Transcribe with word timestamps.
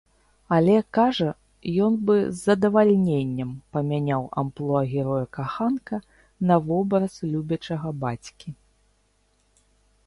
Але, 0.55 0.75
кажа, 0.97 1.27
ён 1.87 1.93
бы 2.07 2.15
з 2.21 2.37
задавальненнем 2.47 3.51
памяняў 3.77 4.23
амплуа 4.43 4.81
героя-каханка 4.95 6.01
на 6.53 6.59
вобраз 6.71 7.13
любячага 7.37 7.89
бацькі. 8.05 8.49